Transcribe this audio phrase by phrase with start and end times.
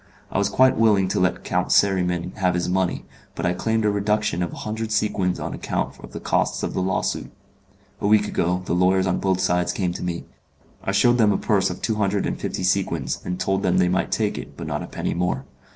[0.31, 3.05] I was quite willing to let Count Seriman have his money,
[3.35, 6.73] but I claimed a reduction of a hundred sequins on account of the costs of
[6.73, 7.31] the lawsuit.
[7.99, 10.25] A week ago the lawyers on both sides came to me.
[10.83, 13.89] I shewed them a purse of two hundred and fifty sequins, and told them they
[13.89, 15.45] might take it, but not a penny more.